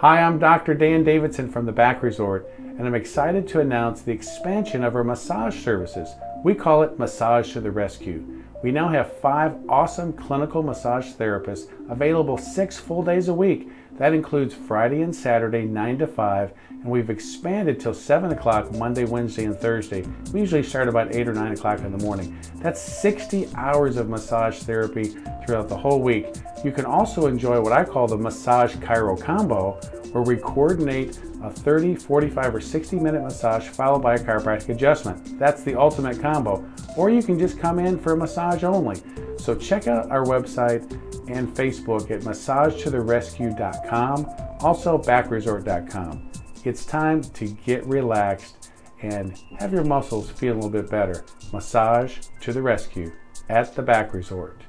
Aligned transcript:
Hi, 0.00 0.20
I'm 0.20 0.38
Dr. 0.38 0.74
Dan 0.74 1.04
Davidson 1.04 1.50
from 1.50 1.64
the 1.64 1.72
Back 1.72 2.02
Resort, 2.02 2.50
and 2.58 2.86
I'm 2.86 2.94
excited 2.94 3.48
to 3.48 3.60
announce 3.60 4.02
the 4.02 4.12
expansion 4.12 4.84
of 4.84 4.94
our 4.94 5.02
massage 5.02 5.58
services. 5.64 6.10
We 6.44 6.54
call 6.54 6.82
it 6.82 6.98
Massage 6.98 7.54
to 7.54 7.62
the 7.62 7.70
Rescue. 7.70 8.42
We 8.62 8.72
now 8.72 8.88
have 8.88 9.18
five 9.20 9.54
awesome 9.70 10.12
clinical 10.12 10.62
massage 10.62 11.14
therapists 11.14 11.70
available 11.90 12.36
six 12.36 12.76
full 12.76 13.02
days 13.02 13.28
a 13.28 13.34
week. 13.34 13.70
That 13.96 14.12
includes 14.12 14.54
Friday 14.54 15.00
and 15.00 15.16
Saturday, 15.16 15.64
9 15.64 15.98
to 16.00 16.06
5, 16.06 16.52
and 16.68 16.84
we've 16.84 17.08
expanded 17.08 17.80
till 17.80 17.94
7 17.94 18.32
o'clock 18.32 18.70
Monday, 18.72 19.06
Wednesday, 19.06 19.46
and 19.46 19.56
Thursday. 19.56 20.04
We 20.30 20.40
usually 20.40 20.62
start 20.62 20.88
about 20.88 21.14
8 21.14 21.26
or 21.26 21.32
9 21.32 21.52
o'clock 21.52 21.80
in 21.80 21.96
the 21.96 22.04
morning. 22.04 22.38
That's 22.56 22.82
60 22.82 23.48
hours 23.54 23.96
of 23.96 24.10
massage 24.10 24.58
therapy 24.58 25.16
throughout 25.46 25.70
the 25.70 25.76
whole 25.78 26.02
week. 26.02 26.34
You 26.64 26.72
can 26.72 26.84
also 26.84 27.26
enjoy 27.26 27.60
what 27.60 27.72
I 27.72 27.84
call 27.84 28.06
the 28.06 28.16
Massage 28.16 28.74
Chiro 28.76 29.20
Combo, 29.20 29.72
where 30.12 30.22
we 30.22 30.36
coordinate 30.36 31.18
a 31.42 31.50
30, 31.50 31.96
45, 31.96 32.54
or 32.54 32.60
60 32.60 32.96
minute 32.96 33.22
massage 33.22 33.68
followed 33.68 34.02
by 34.02 34.14
a 34.14 34.18
chiropractic 34.18 34.70
adjustment. 34.70 35.38
That's 35.38 35.62
the 35.62 35.78
ultimate 35.78 36.18
combo. 36.20 36.66
Or 36.96 37.10
you 37.10 37.22
can 37.22 37.38
just 37.38 37.58
come 37.58 37.78
in 37.78 37.98
for 37.98 38.14
a 38.14 38.16
massage 38.16 38.64
only. 38.64 39.02
So 39.38 39.54
check 39.54 39.86
out 39.86 40.10
our 40.10 40.24
website 40.24 40.90
and 41.28 41.54
Facebook 41.54 42.10
at 42.10 42.22
massagetotherescue.com, 42.22 44.26
also 44.60 44.98
backresort.com. 44.98 46.30
It's 46.64 46.84
time 46.84 47.22
to 47.22 47.46
get 47.46 47.86
relaxed 47.86 48.72
and 49.02 49.40
have 49.58 49.72
your 49.72 49.84
muscles 49.84 50.30
feel 50.30 50.54
a 50.54 50.56
little 50.56 50.70
bit 50.70 50.90
better. 50.90 51.24
Massage 51.52 52.18
to 52.40 52.52
the 52.52 52.62
rescue 52.62 53.12
at 53.48 53.74
the 53.74 53.82
Back 53.82 54.14
Resort. 54.14 54.62